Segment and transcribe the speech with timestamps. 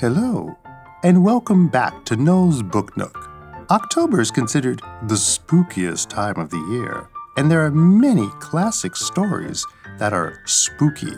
[0.00, 0.56] Hello,
[1.02, 3.28] and welcome back to Noel's Book Nook.
[3.70, 9.66] October is considered the spookiest time of the year, and there are many classic stories
[9.98, 11.12] that are spooky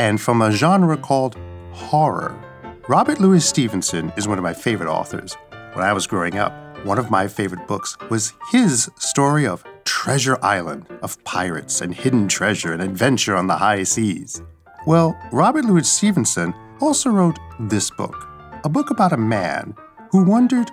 [0.00, 1.36] and from a genre called
[1.70, 2.36] horror.
[2.88, 5.36] Robert Louis Stevenson is one of my favorite authors.
[5.74, 6.52] When I was growing up,
[6.84, 12.26] one of my favorite books was his story of Treasure Island, of pirates and hidden
[12.26, 14.42] treasure and adventure on the high seas.
[14.84, 18.28] Well, Robert Louis Stevenson also wrote this book,
[18.64, 19.74] a book about a man
[20.10, 20.70] who wondered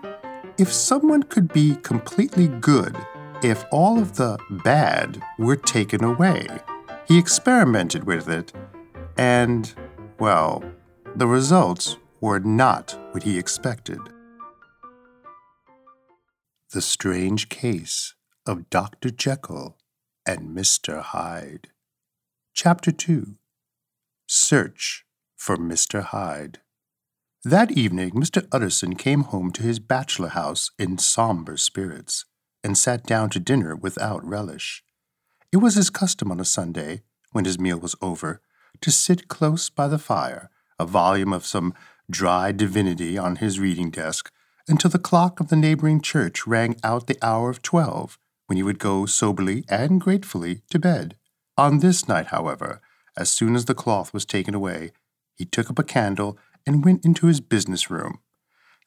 [0.57, 2.95] if someone could be completely good
[3.43, 6.47] if all of the bad were taken away.
[7.07, 8.53] He experimented with it,
[9.17, 9.73] and,
[10.19, 10.63] well,
[11.15, 13.99] the results were not what he expected.
[16.71, 19.09] The Strange Case of Dr.
[19.09, 19.77] Jekyll
[20.25, 21.01] and Mr.
[21.01, 21.69] Hyde.
[22.53, 23.35] Chapter 2
[24.27, 25.05] Search
[25.43, 26.01] for Mr.
[26.01, 26.59] Hyde.
[27.43, 28.47] That evening, Mr.
[28.53, 32.23] Utterson came home to his bachelor house in somber spirits
[32.63, 34.85] and sat down to dinner without relish.
[35.51, 37.01] It was his custom on a Sunday,
[37.33, 38.39] when his meal was over,
[38.79, 40.49] to sit close by the fire,
[40.79, 41.73] a volume of some
[42.09, 44.31] dry divinity on his reading desk,
[44.69, 48.63] until the clock of the neighboring church rang out the hour of twelve, when he
[48.63, 51.17] would go soberly and gratefully to bed.
[51.57, 52.79] On this night, however,
[53.17, 54.93] as soon as the cloth was taken away,
[55.35, 58.19] he took up a candle and went into his business room.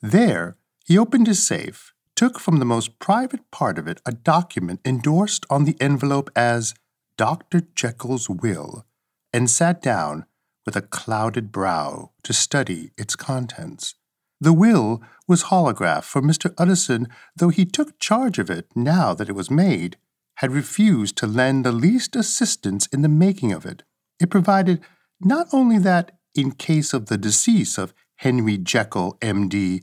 [0.02, 4.80] There, he opened his safe, took from the most private part of it a document
[4.84, 6.74] endorsed on the envelope as
[7.16, 7.62] Dr.
[7.74, 8.86] Jekyll's will,
[9.32, 10.26] and sat down
[10.64, 13.94] with a clouded brow to study its contents.
[14.40, 16.52] The will was holographed, for Mr.
[16.58, 19.96] Utterson, though he took charge of it now that it was made,
[20.36, 23.82] had refused to lend the least assistance in the making of it.
[24.20, 24.82] It provided
[25.20, 29.82] not only that in case of the decease of Henry Jekyll, M.D.,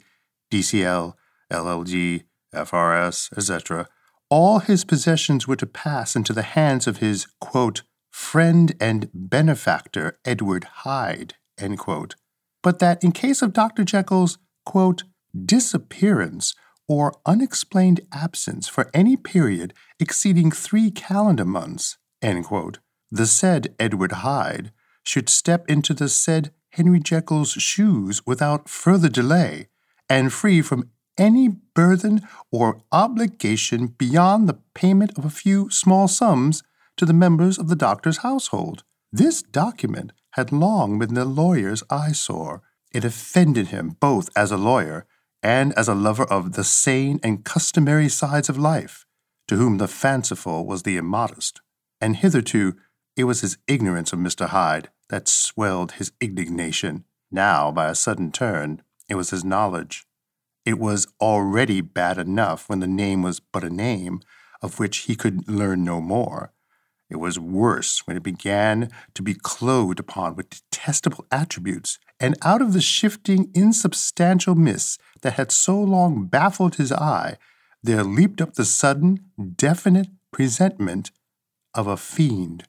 [0.51, 1.13] DCL,
[1.51, 2.23] LLD,
[2.53, 3.87] FRS, etc.,
[4.29, 10.17] all his possessions were to pass into the hands of his, quote, friend and benefactor
[10.25, 11.35] Edward Hyde,
[12.63, 13.83] but that in case of Dr.
[13.83, 15.03] Jekyll's, quote,
[15.45, 16.55] disappearance
[16.87, 21.97] or unexplained absence for any period exceeding three calendar months,
[22.43, 22.79] quote,
[23.11, 24.71] the said Edward Hyde
[25.03, 29.67] should step into the said Henry Jekyll's shoes without further delay
[30.09, 32.21] and free from any burthen
[32.51, 36.63] or obligation beyond the payment of a few small sums
[36.97, 38.83] to the members of the doctor's household.
[39.11, 42.63] This document had long been the lawyer's eyesore.
[42.91, 45.05] It offended him both as a lawyer
[45.43, 49.05] and as a lover of the sane and customary sides of life,
[49.47, 51.61] to whom the fanciful was the immodest.
[52.01, 52.75] And hitherto
[53.15, 54.47] it was his ignorance of Mr.
[54.47, 57.05] Hyde that swelled his indignation.
[57.31, 60.05] Now, by a sudden turn, it was his knowledge.
[60.65, 64.21] It was already bad enough when the name was but a name,
[64.61, 66.53] of which he could learn no more.
[67.09, 72.61] It was worse when it began to be clothed upon with detestable attributes, and out
[72.61, 77.37] of the shifting, insubstantial mists that had so long baffled his eye,
[77.83, 79.19] there leaped up the sudden,
[79.55, 81.11] definite presentment
[81.75, 82.63] of a fiend.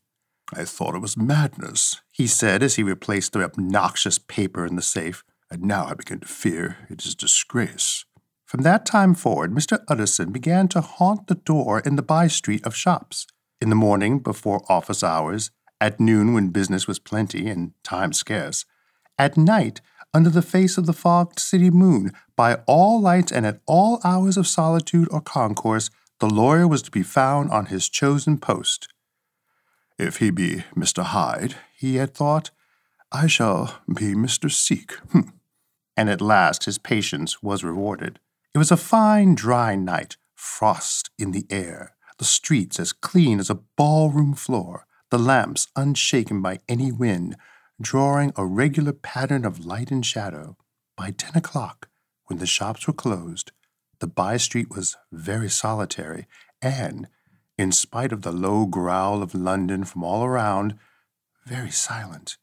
[0.52, 4.82] I thought it was madness, he said as he replaced the obnoxious paper in the
[4.82, 8.04] safe, and now I begin to fear it is disgrace.
[8.44, 9.82] From that time forward, Mr.
[9.88, 13.26] Utterson began to haunt the door in the by street of shops.
[13.60, 15.50] In the morning, before office hours,
[15.80, 18.64] at noon when business was plenty and time scarce,
[19.18, 19.80] at night,
[20.12, 24.36] under the face of the fogged city moon, by all lights and at all hours
[24.36, 25.90] of solitude or concourse,
[26.20, 28.88] the lawyer was to be found on his chosen post.
[29.98, 31.04] If he be Mr.
[31.04, 32.50] Hyde, he had thought,
[33.12, 34.50] I shall be Mr.
[34.50, 34.92] Seek.
[35.12, 35.34] Hm.
[35.96, 38.18] And at last his patience was rewarded.
[38.54, 43.50] It was a fine, dry night, frost in the air, the streets as clean as
[43.50, 47.36] a ballroom floor, the lamps unshaken by any wind,
[47.80, 50.56] drawing a regular pattern of light and shadow.
[50.96, 51.88] By ten o'clock,
[52.26, 53.52] when the shops were closed,
[54.00, 56.26] the by street was very solitary,
[56.60, 57.08] and
[57.56, 60.76] in spite of the low growl of London from all around,
[61.46, 62.36] very silent.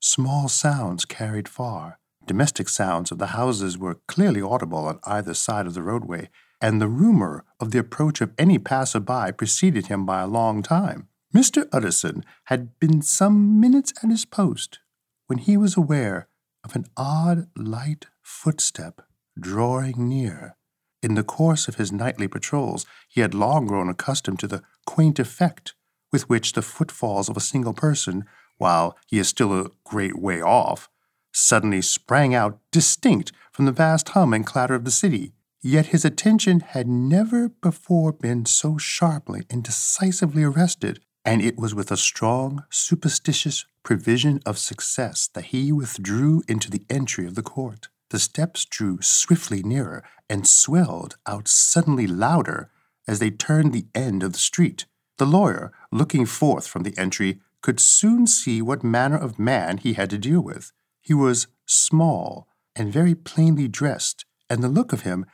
[0.00, 1.98] Small sounds carried far.
[2.26, 6.28] Domestic sounds of the houses were clearly audible on either side of the roadway,
[6.60, 10.62] and the rumor of the approach of any passer by preceded him by a long
[10.62, 11.08] time.
[11.34, 11.68] Mr.
[11.72, 14.78] Utterson had been some minutes at his post
[15.26, 16.28] when he was aware
[16.64, 19.02] of an odd, light footstep
[19.38, 20.56] drawing near.
[21.02, 25.18] In the course of his nightly patrols, he had long grown accustomed to the quaint
[25.18, 25.74] effect
[26.12, 28.24] with which the footfalls of a single person,
[28.56, 30.88] while he is still a great way off,
[31.32, 35.32] suddenly sprang out distinct from the vast hum and clatter of the city.
[35.60, 41.74] Yet his attention had never before been so sharply and decisively arrested, and it was
[41.74, 47.42] with a strong, superstitious prevision of success that he withdrew into the entry of the
[47.42, 47.88] court.
[48.10, 52.70] The steps drew swiftly nearer and swelled out suddenly louder
[53.06, 54.86] as they turned the end of the street.
[55.18, 59.94] The lawyer, looking forth from the entry, could soon see what manner of man he
[59.94, 60.72] had to deal with.
[61.00, 65.26] He was small and very plainly dressed, and the look of him,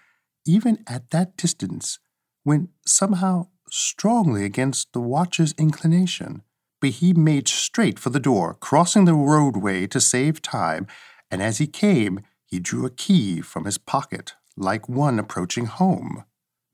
[0.46, 1.98] even at that distance,
[2.44, 6.42] went somehow strongly against the watcher's inclination.
[6.80, 10.86] But he made straight for the door, crossing the roadway to save time,
[11.30, 12.20] and as he came,
[12.54, 16.24] he drew a key from his pocket, like one approaching home.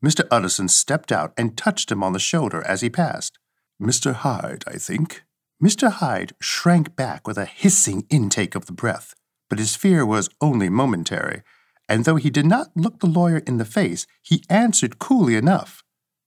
[0.04, 0.26] Mr.
[0.30, 3.38] Utterson stepped out and touched him on the shoulder as he passed.
[3.80, 4.12] Mr.
[4.12, 5.22] Hyde, I think.
[5.62, 5.90] Mr.
[5.90, 9.14] Hyde shrank back with a hissing intake of the breath,
[9.48, 11.40] but his fear was only momentary,
[11.88, 15.82] and though he did not look the lawyer in the face, he answered coolly enough.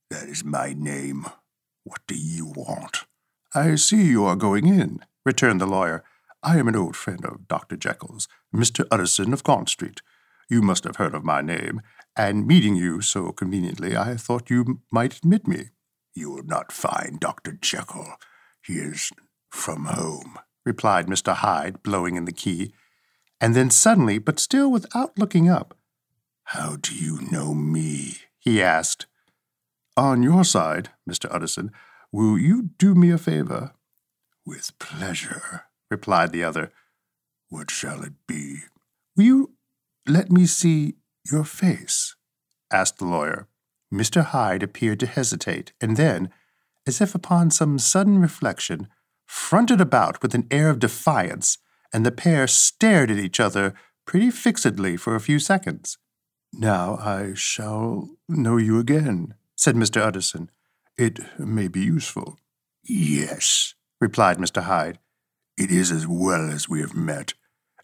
[0.09, 1.27] That is my name.
[1.83, 3.05] What do you want?
[3.53, 6.03] I see you are going in, returned the lawyer.
[6.41, 7.77] I am an old friend of Dr.
[7.77, 8.85] Jekyll's, Mr.
[8.91, 10.01] Utterson of Gaunt Street.
[10.49, 11.81] You must have heard of my name,
[12.15, 15.69] and meeting you so conveniently, I thought you might admit me.
[16.13, 17.53] You will not find Dr.
[17.53, 18.13] Jekyll.
[18.63, 19.11] He is
[19.49, 21.33] from home, replied Mr.
[21.33, 22.73] Hyde, blowing in the key.
[23.41, 25.75] And then suddenly, but still without looking up,
[26.45, 28.17] How do you know me?
[28.39, 29.07] he asked.
[29.97, 31.27] On your side, Mr.
[31.33, 31.71] Utterson,
[32.11, 33.71] will you do me a favor?
[34.45, 36.71] With pleasure, replied the other.
[37.53, 38.61] What shall it be?
[39.15, 39.51] Will you
[40.07, 40.95] let me see
[41.31, 42.15] your face?
[42.71, 43.47] asked the lawyer.
[43.93, 44.23] Mr.
[44.23, 46.31] Hyde appeared to hesitate, and then,
[46.87, 48.87] as if upon some sudden reflection,
[49.27, 51.59] fronted about with an air of defiance,
[51.93, 53.75] and the pair stared at each other
[54.07, 55.99] pretty fixedly for a few seconds.
[56.51, 60.01] Now I shall know you again, said Mr.
[60.01, 60.49] Utterson.
[60.97, 62.39] It may be useful.
[62.83, 64.63] Yes, replied Mr.
[64.63, 64.97] Hyde.
[65.55, 67.35] It is as well as we have met.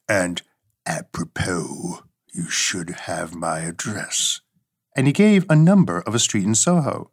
[0.10, 0.42] And
[0.88, 2.04] apropos,
[2.34, 4.42] you should have my address.
[4.98, 7.12] And he gave a number of a street in Soho.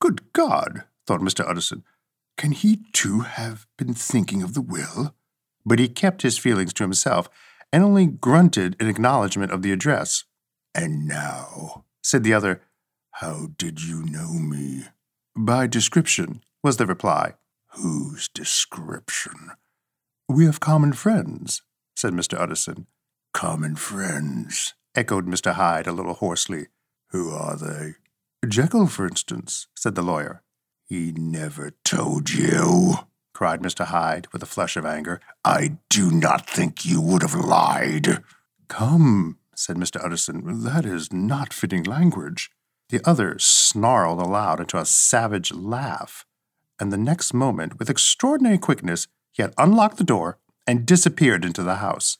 [0.00, 1.48] Good God, thought Mr.
[1.48, 1.84] Utterson.
[2.36, 5.14] Can he too have been thinking of the will?
[5.64, 7.28] But he kept his feelings to himself
[7.72, 10.24] and only grunted in acknowledgment of the address.
[10.74, 12.62] And now, said the other,
[13.12, 14.84] how did you know me?
[15.36, 17.34] By description, was the reply.
[17.74, 19.52] Whose description?
[20.28, 21.62] We have common friends,
[22.02, 22.36] said Mr.
[22.36, 22.88] Utterson.
[23.32, 25.52] Common friends, echoed Mr.
[25.52, 26.66] Hyde a little hoarsely.
[27.10, 27.92] Who are they?
[28.48, 30.42] Jekyll, for instance, said the lawyer.
[30.84, 32.94] He never told you,
[33.32, 33.84] cried Mr.
[33.84, 35.20] Hyde with a flush of anger.
[35.44, 38.24] I do not think you would have lied.
[38.66, 40.04] Come, said Mr.
[40.04, 42.50] Utterson, that is not fitting language.
[42.88, 46.26] The other snarled aloud into a savage laugh,
[46.80, 50.38] and the next moment, with extraordinary quickness, he had unlocked the door
[50.72, 52.16] and disappeared into the house.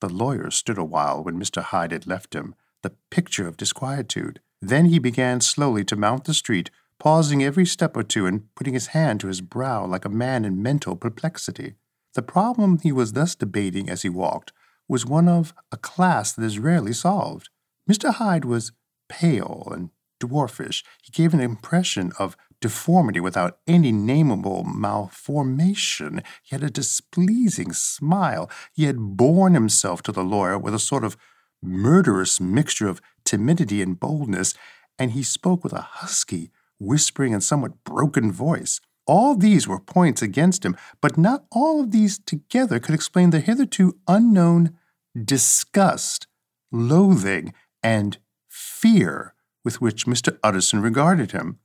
[0.00, 1.60] The lawyer stood a while when Mr.
[1.60, 4.38] Hyde had left him, the picture of disquietude.
[4.62, 6.70] Then he began slowly to mount the street,
[7.00, 10.44] pausing every step or two and putting his hand to his brow like a man
[10.44, 11.74] in mental perplexity.
[12.14, 14.52] The problem he was thus debating as he walked
[14.86, 17.48] was one of a class that is rarely solved.
[17.90, 18.14] Mr.
[18.14, 18.70] Hyde was
[19.08, 20.84] pale and dwarfish.
[21.02, 26.22] He gave an impression of deformity without any nameable malformation.
[26.42, 28.50] He had a displeasing smile.
[28.72, 31.16] He had borne himself to the lawyer with a sort of
[31.62, 34.54] murderous mixture of timidity and boldness,
[34.98, 38.80] and he spoke with a husky, whispering, and somewhat broken voice.
[39.06, 43.40] All these were points against him, but not all of these together could explain the
[43.40, 44.76] hitherto unknown
[45.24, 46.26] disgust,
[46.70, 47.52] loathing,
[47.82, 50.38] and fear with which Mr.
[50.42, 51.58] Utterson regarded him.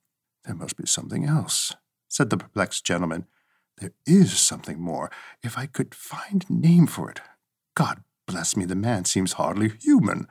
[0.45, 1.73] There must be something else,
[2.07, 3.25] said the perplexed gentleman.
[3.79, 5.11] There is something more.
[5.43, 7.21] If I could find name for it.
[7.75, 10.27] God bless me, the man seems hardly human.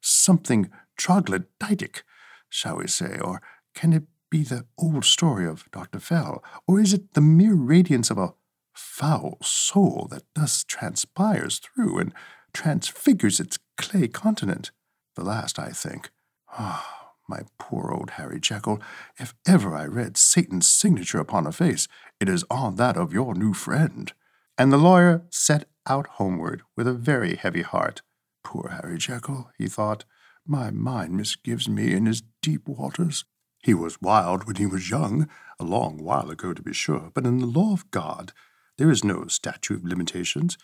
[0.00, 2.02] Something troglodytic,
[2.48, 3.40] shall we say, or
[3.74, 6.00] can it be the old story of Dr.
[6.00, 8.34] Fell, or is it the mere radiance of a
[8.74, 12.12] foul soul that thus transpires through and
[12.52, 14.70] transfigures its clay continent?
[15.14, 16.10] The last, I think.
[16.48, 18.80] Ah, my poor old Harry Jekyll,
[19.18, 21.88] if ever I read Satan's signature upon a face,
[22.20, 24.12] it is on that of your new friend.
[24.58, 28.02] And the lawyer set out homeward with a very heavy heart.
[28.44, 30.04] Poor Harry Jekyll, he thought,
[30.46, 33.24] my mind misgives me in his deep waters.
[33.62, 35.28] He was wild when he was young,
[35.60, 38.32] a long while ago to be sure, but in the law of God
[38.76, 40.58] there is no statute of limitations.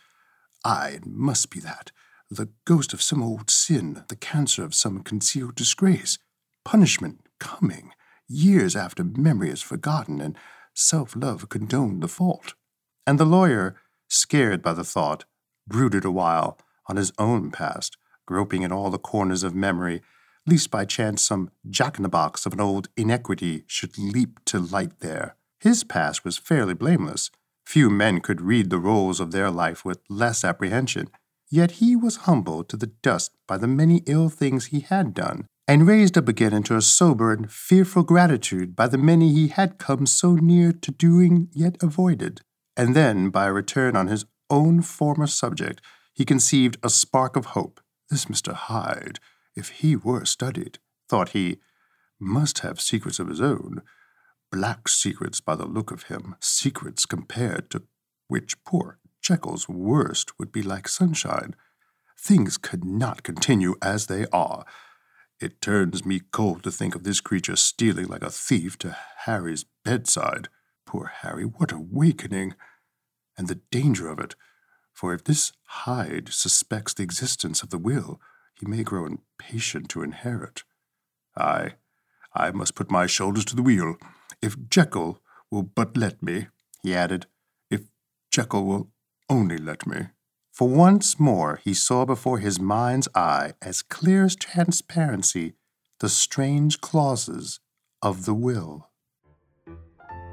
[0.65, 1.93] Aye, it must be that.
[2.31, 6.19] The ghost of some old sin, the cancer of some concealed disgrace.
[6.69, 7.95] Punishment coming,
[8.27, 10.37] years after memory is forgotten and
[10.75, 12.53] self love condoned the fault.
[13.07, 13.77] And the lawyer,
[14.11, 15.25] scared by the thought,
[15.67, 17.97] brooded a while on his own past,
[18.27, 20.03] groping in all the corners of memory,
[20.47, 24.59] lest by chance some jack in the box of an old inequity should leap to
[24.59, 25.37] light there.
[25.61, 27.31] His past was fairly blameless.
[27.65, 31.09] Few men could read the rolls of their life with less apprehension.
[31.49, 35.47] Yet he was humbled to the dust by the many ill things he had done,
[35.69, 39.77] and raised up again into a sober and fearful gratitude by the many he had
[39.77, 42.41] come so near to doing yet avoided.
[42.75, 45.83] And then, by a return on his own former subject,
[46.15, 47.81] he conceived a spark of hope.
[48.09, 48.55] This Mr.
[48.55, 49.19] Hyde,
[49.55, 51.59] if he were studied, thought he,
[52.19, 53.83] must have secrets of his own.
[54.51, 57.83] Black secrets by the look of him, secrets compared to
[58.27, 61.55] which poor Jekyll's worst would be like sunshine.
[62.19, 64.65] Things could not continue as they are.
[65.41, 69.65] It turns me cold to think of this creature stealing like a thief to Harry's
[69.85, 70.49] bedside.
[70.85, 72.55] Poor Harry, what awakening!
[73.37, 74.35] And the danger of it,
[74.93, 78.21] for if this Hyde suspects the existence of the will,
[78.55, 80.65] he may grow impatient to inherit.
[81.37, 81.75] Ay,
[82.35, 83.95] I must put my shoulders to the wheel.
[84.43, 86.49] If Jekyll will but let me,
[86.83, 87.27] he added,
[87.71, 87.83] if
[88.33, 88.91] Jekyll will
[89.31, 90.09] only let me.
[90.59, 95.55] For once more he saw before his mind's eye, as clear as transparency,
[96.01, 97.61] the strange clauses
[98.03, 98.89] of the will.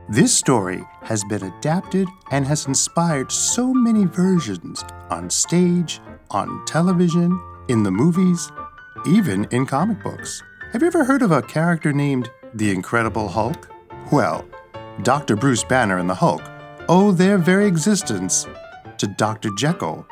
[0.10, 6.02] This story has been adapted and has inspired so many versions on stage,
[6.32, 8.52] on television, in the movies,
[9.06, 10.42] even in comic books.
[10.74, 13.70] Have you ever heard of a character named the Incredible Hulk?
[14.12, 14.44] Well,
[15.04, 15.36] Dr.
[15.36, 16.42] Bruce Banner and the Hulk
[16.90, 18.48] owe their very existence
[18.98, 19.52] to Dr.
[19.56, 20.08] Jekyll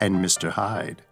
[0.00, 0.50] and Mr.
[0.50, 1.02] Hyde.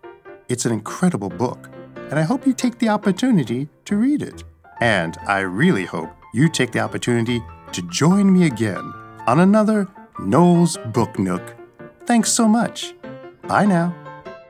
[0.48, 1.70] It's an incredible book,
[2.10, 4.44] and I hope you take the opportunity to read it.
[4.80, 8.92] And I really hope you take the opportunity to join me again
[9.26, 9.88] on another
[10.18, 11.54] Noel's Book Nook.
[12.06, 12.94] Thanks so much.
[13.48, 13.94] Bye now.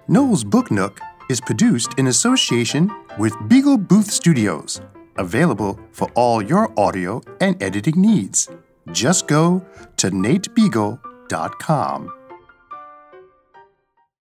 [0.08, 1.00] Noel's Book Nook
[1.30, 4.80] is produced in association with Beagle Booth Studios,
[5.16, 8.50] available for all your audio and editing needs.
[8.92, 9.64] Just go
[9.96, 12.12] to natebeagle.com.